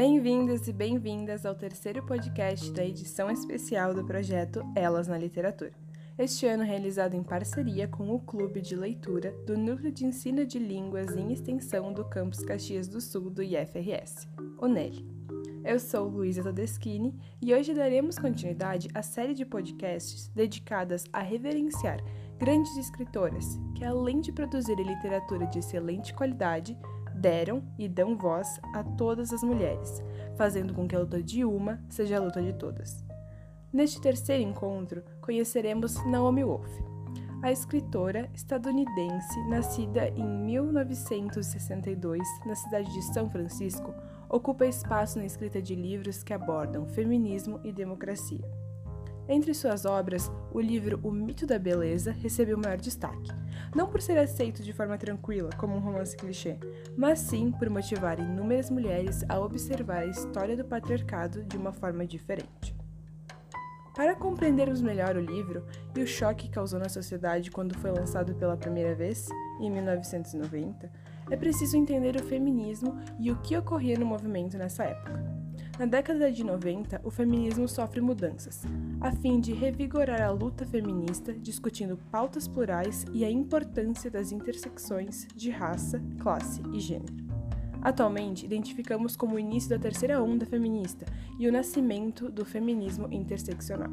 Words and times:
Bem-vindos 0.00 0.66
e 0.66 0.72
bem-vindas 0.72 1.44
ao 1.44 1.54
terceiro 1.54 2.02
podcast 2.02 2.72
da 2.72 2.82
edição 2.82 3.30
especial 3.30 3.92
do 3.92 4.02
projeto 4.02 4.64
Elas 4.74 5.06
na 5.06 5.18
Literatura. 5.18 5.72
Este 6.16 6.46
ano 6.46 6.64
realizado 6.64 7.12
em 7.12 7.22
parceria 7.22 7.86
com 7.86 8.08
o 8.08 8.18
Clube 8.18 8.62
de 8.62 8.74
Leitura 8.74 9.30
do 9.46 9.58
Núcleo 9.58 9.92
de 9.92 10.06
Ensino 10.06 10.46
de 10.46 10.58
Línguas 10.58 11.14
em 11.14 11.30
Extensão 11.30 11.92
do 11.92 12.02
Campus 12.02 12.42
Caxias 12.42 12.88
do 12.88 12.98
Sul 12.98 13.28
do 13.28 13.42
IFRS, 13.42 14.26
o 14.56 14.66
NEL. 14.66 15.04
Eu 15.62 15.78
sou 15.78 16.08
Luísa 16.08 16.42
Todeschini 16.42 17.14
e 17.42 17.52
hoje 17.52 17.74
daremos 17.74 18.18
continuidade 18.18 18.88
à 18.94 19.02
série 19.02 19.34
de 19.34 19.44
podcasts 19.44 20.28
dedicadas 20.28 21.04
a 21.12 21.20
reverenciar 21.20 22.02
grandes 22.38 22.74
escritoras 22.78 23.60
que, 23.76 23.84
além 23.84 24.22
de 24.22 24.32
produzirem 24.32 24.86
literatura 24.86 25.46
de 25.48 25.58
excelente 25.58 26.14
qualidade, 26.14 26.74
deram 27.20 27.62
e 27.78 27.88
dão 27.88 28.16
voz 28.16 28.60
a 28.74 28.82
todas 28.82 29.32
as 29.32 29.42
mulheres, 29.42 30.02
fazendo 30.36 30.72
com 30.72 30.88
que 30.88 30.96
a 30.96 31.00
luta 31.00 31.22
de 31.22 31.44
uma 31.44 31.80
seja 31.88 32.16
a 32.16 32.20
luta 32.20 32.42
de 32.42 32.52
todas. 32.54 33.04
Neste 33.72 34.00
terceiro 34.00 34.42
encontro, 34.42 35.02
conheceremos 35.20 36.04
Naomi 36.06 36.42
Wolf, 36.42 36.68
a 37.42 37.50
escritora 37.50 38.28
estadunidense 38.34 39.40
nascida 39.48 40.08
em 40.10 40.26
1962 40.44 42.20
na 42.44 42.54
cidade 42.54 42.92
de 42.92 43.02
São 43.14 43.30
Francisco, 43.30 43.94
ocupa 44.28 44.66
espaço 44.66 45.18
na 45.18 45.24
escrita 45.24 45.62
de 45.62 45.74
livros 45.74 46.22
que 46.22 46.34
abordam 46.34 46.86
feminismo 46.86 47.58
e 47.64 47.72
democracia. 47.72 48.59
Entre 49.32 49.54
suas 49.54 49.84
obras, 49.84 50.28
o 50.52 50.60
livro 50.60 50.98
O 51.04 51.12
Mito 51.12 51.46
da 51.46 51.56
Beleza 51.56 52.10
recebeu 52.10 52.58
maior 52.58 52.78
destaque, 52.78 53.30
não 53.72 53.86
por 53.86 54.02
ser 54.02 54.18
aceito 54.18 54.60
de 54.60 54.72
forma 54.72 54.98
tranquila, 54.98 55.50
como 55.56 55.76
um 55.76 55.78
romance 55.78 56.16
clichê, 56.16 56.58
mas 56.96 57.20
sim 57.20 57.52
por 57.52 57.70
motivar 57.70 58.18
inúmeras 58.18 58.70
mulheres 58.70 59.24
a 59.28 59.38
observar 59.38 59.98
a 59.98 60.06
história 60.06 60.56
do 60.56 60.64
patriarcado 60.64 61.44
de 61.44 61.56
uma 61.56 61.72
forma 61.72 62.04
diferente. 62.04 62.74
Para 63.94 64.16
compreendermos 64.16 64.82
melhor 64.82 65.16
o 65.16 65.20
livro 65.20 65.64
e 65.94 66.02
o 66.02 66.08
choque 66.08 66.48
que 66.48 66.54
causou 66.54 66.80
na 66.80 66.88
sociedade 66.88 67.52
quando 67.52 67.78
foi 67.78 67.92
lançado 67.92 68.34
pela 68.34 68.56
primeira 68.56 68.96
vez, 68.96 69.28
em 69.60 69.70
1990, 69.70 70.90
é 71.30 71.36
preciso 71.36 71.76
entender 71.76 72.16
o 72.16 72.24
feminismo 72.24 72.98
e 73.16 73.30
o 73.30 73.40
que 73.40 73.56
ocorria 73.56 73.96
no 73.96 74.06
movimento 74.06 74.58
nessa 74.58 74.82
época. 74.82 75.39
Na 75.80 75.86
década 75.86 76.30
de 76.30 76.44
90, 76.44 77.00
o 77.02 77.10
feminismo 77.10 77.66
sofre 77.66 78.02
mudanças, 78.02 78.64
a 79.00 79.10
fim 79.12 79.40
de 79.40 79.54
revigorar 79.54 80.20
a 80.20 80.30
luta 80.30 80.66
feminista, 80.66 81.32
discutindo 81.32 81.96
pautas 82.12 82.46
plurais 82.46 83.06
e 83.14 83.24
a 83.24 83.30
importância 83.30 84.10
das 84.10 84.30
intersecções 84.30 85.26
de 85.34 85.48
raça, 85.48 85.98
classe 86.18 86.60
e 86.74 86.80
gênero. 86.80 87.14
Atualmente, 87.80 88.44
identificamos 88.44 89.16
como 89.16 89.36
o 89.36 89.38
início 89.38 89.70
da 89.70 89.78
terceira 89.78 90.22
onda 90.22 90.44
feminista 90.44 91.06
e 91.38 91.48
o 91.48 91.52
nascimento 91.52 92.30
do 92.30 92.44
feminismo 92.44 93.08
interseccional. 93.10 93.90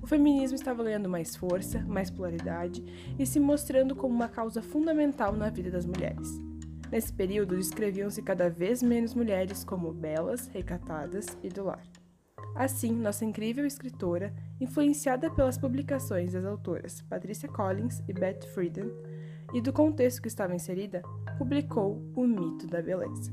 O 0.00 0.06
feminismo 0.06 0.56
estava 0.56 0.82
ganhando 0.82 1.10
mais 1.10 1.36
força, 1.36 1.80
mais 1.80 2.08
polaridade 2.08 2.82
e 3.18 3.26
se 3.26 3.38
mostrando 3.38 3.94
como 3.94 4.14
uma 4.14 4.30
causa 4.30 4.62
fundamental 4.62 5.34
na 5.34 5.50
vida 5.50 5.70
das 5.70 5.84
mulheres. 5.84 6.40
Nesse 6.92 7.10
período, 7.10 7.56
descreviam-se 7.56 8.20
cada 8.20 8.50
vez 8.50 8.82
menos 8.82 9.14
mulheres 9.14 9.64
como 9.64 9.94
belas, 9.94 10.48
recatadas 10.48 11.26
e 11.42 11.48
do 11.48 11.64
lar. 11.64 11.82
Assim, 12.54 12.92
nossa 12.92 13.24
incrível 13.24 13.64
escritora, 13.64 14.30
influenciada 14.60 15.30
pelas 15.30 15.56
publicações 15.56 16.34
das 16.34 16.44
autoras 16.44 17.00
Patricia 17.00 17.48
Collins 17.48 18.02
e 18.06 18.12
Beth 18.12 18.42
Friedan 18.52 18.90
e 19.54 19.60
do 19.62 19.72
contexto 19.72 20.20
que 20.20 20.28
estava 20.28 20.54
inserida, 20.54 21.00
publicou 21.38 22.12
O 22.14 22.26
Mito 22.26 22.66
da 22.66 22.82
Beleza. 22.82 23.32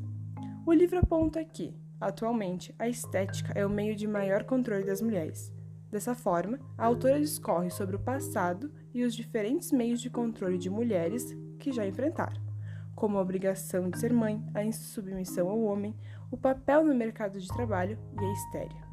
O 0.66 0.72
livro 0.72 0.98
aponta 0.98 1.44
que, 1.44 1.76
atualmente, 2.00 2.74
a 2.80 2.88
estética 2.88 3.52
é 3.54 3.66
o 3.66 3.70
meio 3.70 3.94
de 3.94 4.08
maior 4.08 4.46
controle 4.46 4.86
das 4.86 5.02
mulheres. 5.02 5.52
Dessa 5.92 6.16
forma, 6.16 6.58
a 6.78 6.86
autora 6.86 7.20
discorre 7.20 7.70
sobre 7.70 7.98
o 7.98 8.00
passado 8.00 8.72
e 8.94 9.04
os 9.04 9.14
diferentes 9.14 9.74
meios 9.74 10.00
de 10.00 10.10
controle 10.10 10.58
de 10.58 10.70
mulheres 10.70 11.36
que 11.60 11.74
já 11.74 11.86
enfrentaram 11.86 12.49
como 13.00 13.18
a 13.18 13.22
obrigação 13.22 13.90
de 13.90 13.98
ser 13.98 14.14
mãe, 14.14 14.46
a 14.54 14.62
insubmissão 14.62 15.48
ao 15.50 15.62
homem, 15.62 15.96
o 16.30 16.38
papel 16.38 16.84
no 16.84 16.94
mercado 16.94 17.40
de 17.40 17.48
trabalho 17.48 17.98
e 18.20 18.26
a 18.26 18.32
histéria. 18.34 18.90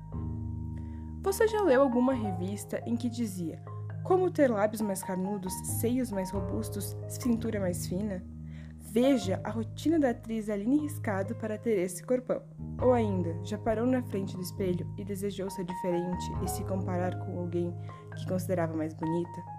Você 1.22 1.48
já 1.48 1.60
leu 1.60 1.82
alguma 1.82 2.14
revista 2.14 2.80
em 2.86 2.96
que 2.96 3.10
dizia 3.10 3.60
como 4.04 4.30
ter 4.30 4.48
lábios 4.48 4.80
mais 4.80 5.02
carnudos, 5.02 5.52
seios 5.80 6.12
mais 6.12 6.30
robustos, 6.30 6.96
cintura 7.08 7.58
mais 7.58 7.88
fina? 7.88 8.24
Veja 8.78 9.40
a 9.42 9.50
rotina 9.50 9.98
da 9.98 10.10
atriz 10.10 10.48
Aline 10.48 10.78
Riscado 10.78 11.34
para 11.34 11.58
ter 11.58 11.76
esse 11.80 12.04
corpão. 12.04 12.40
Ou 12.80 12.92
ainda, 12.92 13.36
já 13.42 13.58
parou 13.58 13.84
na 13.84 14.04
frente 14.04 14.36
do 14.36 14.42
espelho 14.42 14.88
e 14.96 15.04
desejou 15.04 15.50
ser 15.50 15.64
diferente 15.64 16.24
e 16.44 16.48
se 16.48 16.62
comparar 16.62 17.18
com 17.18 17.40
alguém 17.40 17.74
que 18.14 18.26
considerava 18.28 18.76
mais 18.76 18.94
bonita? 18.94 19.55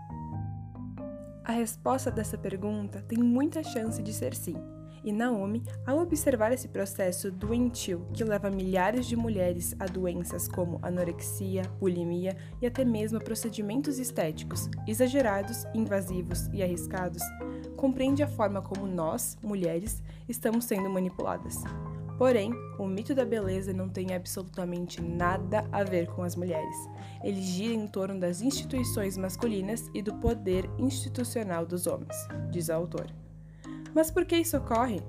A 1.47 1.53
resposta 1.53 2.11
dessa 2.11 2.37
pergunta 2.37 3.01
tem 3.07 3.19
muita 3.19 3.63
chance 3.63 4.03
de 4.03 4.11
ser 4.11 4.35
sim. 4.35 4.57
E 5.01 5.13
Naomi, 5.13 5.63
ao 5.85 5.99
observar 5.99 6.51
esse 6.51 6.67
processo 6.67 7.31
doentio 7.31 8.05
que 8.13 8.21
leva 8.21 8.49
milhares 8.49 9.05
de 9.05 9.15
mulheres 9.15 9.73
a 9.79 9.85
doenças 9.85 10.45
como 10.45 10.77
anorexia, 10.81 11.61
bulimia 11.79 12.35
e 12.61 12.67
até 12.67 12.83
mesmo 12.83 13.23
procedimentos 13.23 13.97
estéticos 13.97 14.69
exagerados, 14.85 15.63
invasivos 15.73 16.47
e 16.51 16.61
arriscados, 16.61 17.23
compreende 17.77 18.21
a 18.21 18.27
forma 18.27 18.61
como 18.61 18.85
nós, 18.85 19.37
mulheres, 19.41 20.03
estamos 20.27 20.65
sendo 20.65 20.89
manipuladas. 20.89 21.63
Porém, 22.17 22.51
o 22.79 22.87
mito 22.87 23.13
da 23.13 23.23
beleza 23.23 23.71
não 23.71 23.87
tem 23.87 24.15
absolutamente 24.15 24.99
nada 25.01 25.67
a 25.71 25.83
ver 25.83 26.07
com 26.07 26.23
as 26.23 26.35
mulheres. 26.35 26.75
Ele 27.23 27.41
gira 27.41 27.73
em 27.73 27.87
torno 27.87 28.19
das 28.19 28.41
instituições 28.41 29.15
masculinas 29.17 29.89
e 29.93 30.01
do 30.01 30.15
poder 30.15 30.67
institucional 30.79 31.65
dos 31.65 31.85
homens, 31.85 32.15
diz 32.49 32.71
a 32.71 32.75
autora. 32.75 33.13
Mas 33.93 34.09
por 34.09 34.25
que 34.25 34.35
isso 34.35 34.57
ocorre? 34.57 35.01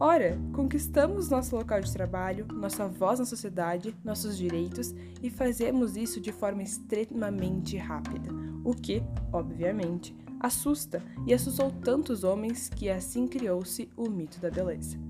Ora, 0.00 0.38
conquistamos 0.52 1.28
nosso 1.28 1.56
local 1.56 1.80
de 1.80 1.92
trabalho, 1.92 2.46
nossa 2.52 2.86
voz 2.86 3.18
na 3.18 3.24
sociedade, 3.24 3.94
nossos 4.04 4.36
direitos 4.36 4.94
e 5.22 5.28
fazemos 5.28 5.96
isso 5.96 6.20
de 6.20 6.32
forma 6.32 6.62
extremamente 6.62 7.76
rápida, 7.76 8.30
o 8.64 8.74
que, 8.74 9.02
obviamente, 9.32 10.16
assusta 10.38 11.02
e 11.26 11.34
assustou 11.34 11.70
tantos 11.70 12.22
homens 12.22 12.68
que 12.68 12.88
assim 12.88 13.26
criou-se 13.26 13.90
o 13.96 14.08
mito 14.08 14.40
da 14.40 14.50
beleza 14.50 15.07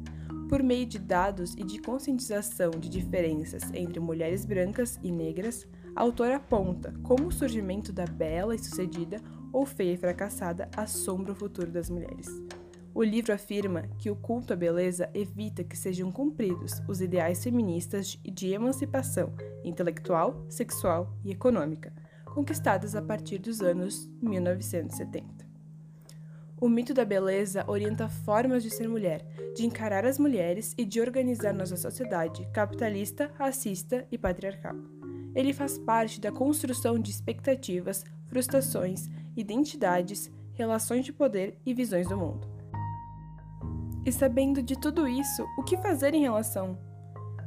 por 0.48 0.62
meio 0.62 0.86
de 0.86 0.98
dados 0.98 1.54
e 1.56 1.62
de 1.62 1.78
conscientização 1.78 2.70
de 2.70 2.88
diferenças 2.88 3.62
entre 3.74 4.00
mulheres 4.00 4.46
brancas 4.46 4.98
e 5.02 5.12
negras, 5.12 5.66
a 5.94 6.00
autora 6.00 6.36
aponta 6.36 6.94
como 7.02 7.28
o 7.28 7.32
surgimento 7.32 7.92
da 7.92 8.06
bela 8.06 8.54
e 8.54 8.58
sucedida 8.58 9.20
ou 9.52 9.66
feia 9.66 9.92
e 9.92 9.96
fracassada 9.96 10.70
assombra 10.74 11.32
o 11.32 11.36
futuro 11.36 11.70
das 11.70 11.90
mulheres. 11.90 12.28
O 12.94 13.02
livro 13.02 13.32
afirma 13.32 13.82
que 13.98 14.10
o 14.10 14.16
culto 14.16 14.52
à 14.52 14.56
beleza 14.56 15.08
evita 15.14 15.62
que 15.62 15.76
sejam 15.76 16.10
cumpridos 16.10 16.82
os 16.88 17.00
ideais 17.00 17.44
feministas 17.44 18.18
de 18.24 18.52
emancipação 18.52 19.34
intelectual, 19.62 20.44
sexual 20.48 21.14
e 21.24 21.30
econômica, 21.30 21.92
conquistadas 22.24 22.96
a 22.96 23.02
partir 23.02 23.38
dos 23.38 23.60
anos 23.60 24.08
1970. 24.22 25.47
O 26.60 26.68
mito 26.68 26.92
da 26.92 27.04
beleza 27.04 27.64
orienta 27.68 28.08
formas 28.08 28.64
de 28.64 28.70
ser 28.70 28.88
mulher, 28.88 29.24
de 29.54 29.64
encarar 29.64 30.04
as 30.04 30.18
mulheres 30.18 30.74
e 30.76 30.84
de 30.84 31.00
organizar 31.00 31.52
nossa 31.52 31.76
sociedade 31.76 32.48
capitalista, 32.52 33.30
racista 33.38 34.04
e 34.10 34.18
patriarcal. 34.18 34.74
Ele 35.36 35.52
faz 35.52 35.78
parte 35.78 36.20
da 36.20 36.32
construção 36.32 36.98
de 36.98 37.12
expectativas, 37.12 38.04
frustrações, 38.26 39.08
identidades, 39.36 40.32
relações 40.52 41.04
de 41.04 41.12
poder 41.12 41.56
e 41.64 41.72
visões 41.72 42.08
do 42.08 42.16
mundo. 42.16 42.48
E 44.04 44.10
sabendo 44.10 44.60
de 44.60 44.76
tudo 44.76 45.06
isso, 45.06 45.46
o 45.56 45.62
que 45.62 45.76
fazer 45.76 46.12
em 46.12 46.22
relação? 46.22 46.76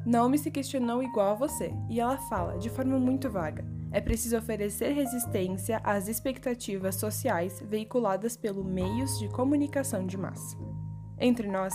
Naomi 0.06 0.38
se 0.38 0.50
questionou 0.50 1.04
igual 1.04 1.32
a 1.32 1.36
você, 1.36 1.74
e 1.90 2.00
ela 2.00 2.18
fala, 2.18 2.58
de 2.58 2.70
forma 2.70 2.98
muito 2.98 3.30
vaga 3.30 3.81
é 3.92 4.00
preciso 4.00 4.38
oferecer 4.38 4.94
resistência 4.94 5.82
às 5.84 6.08
expectativas 6.08 6.96
sociais 6.96 7.62
veiculadas 7.68 8.38
pelos 8.38 8.66
meios 8.66 9.20
de 9.20 9.28
comunicação 9.30 10.06
de 10.06 10.18
massa. 10.18 10.58
Entre 11.20 11.48
nós, 11.48 11.74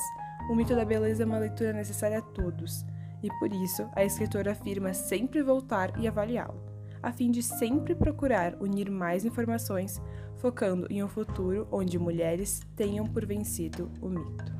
o 0.50 0.54
mito 0.54 0.74
da 0.74 0.84
beleza 0.84 1.22
é 1.22 1.26
uma 1.26 1.38
leitura 1.38 1.72
necessária 1.72 2.18
a 2.18 2.22
todos, 2.22 2.84
e 3.22 3.28
por 3.38 3.52
isso 3.52 3.88
a 3.94 4.04
escritora 4.04 4.52
afirma 4.52 4.94
sempre 4.94 5.42
voltar 5.42 5.98
e 6.00 6.08
avaliá-lo, 6.08 6.60
a 7.02 7.12
fim 7.12 7.30
de 7.30 7.42
sempre 7.42 7.94
procurar 7.94 8.54
unir 8.60 8.90
mais 8.90 9.24
informações, 9.24 10.00
focando 10.36 10.86
em 10.90 11.02
um 11.02 11.08
futuro 11.08 11.68
onde 11.70 11.98
mulheres 11.98 12.60
tenham 12.74 13.06
por 13.06 13.26
vencido 13.26 13.90
o 14.00 14.08
mito. 14.08 14.56